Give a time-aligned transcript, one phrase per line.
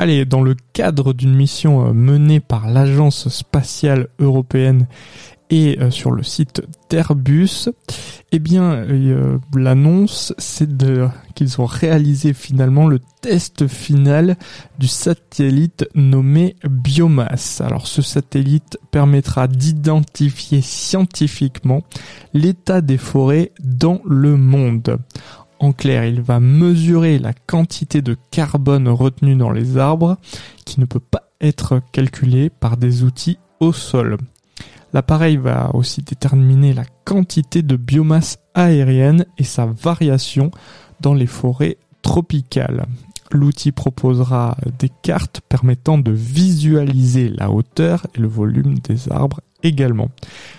[0.00, 4.86] Allez, dans le cadre d'une mission euh, menée par l'Agence spatiale européenne
[5.50, 7.70] et euh, sur le site d'Airbus,
[8.30, 10.68] eh bien, euh, l'annonce, c'est
[11.34, 14.36] qu'ils ont réalisé finalement le test final
[14.78, 17.60] du satellite nommé Biomass.
[17.60, 21.82] Alors, ce satellite permettra d'identifier scientifiquement
[22.34, 24.98] l'état des forêts dans le monde.
[25.60, 30.16] En clair, il va mesurer la quantité de carbone retenue dans les arbres
[30.64, 34.18] qui ne peut pas être calculée par des outils au sol.
[34.92, 40.50] L'appareil va aussi déterminer la quantité de biomasse aérienne et sa variation
[41.00, 42.86] dans les forêts tropicales.
[43.30, 50.08] L'outil proposera des cartes permettant de visualiser la hauteur et le volume des arbres également.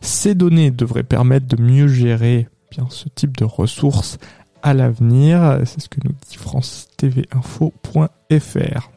[0.00, 4.18] Ces données devraient permettre de mieux gérer bien ce type de ressources
[4.62, 5.60] à l'avenir.
[5.64, 8.90] C'est ce que nous dit France TV Info.fr.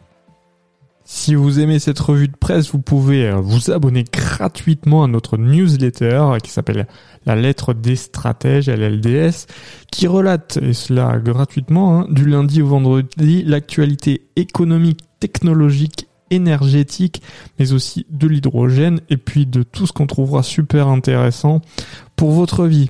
[1.08, 5.38] Si vous aimez cette revue de presse, vous pouvez euh, vous abonner gratuitement à notre
[5.38, 6.88] newsletter qui s'appelle
[7.28, 9.46] La lettre des stratèges, LLDS,
[9.92, 17.22] qui relate, et cela gratuitement, hein, du lundi au vendredi, l'actualité économique, technologique, énergétique,
[17.60, 21.62] mais aussi de l'hydrogène, et puis de tout ce qu'on trouvera super intéressant
[22.16, 22.90] pour votre vie.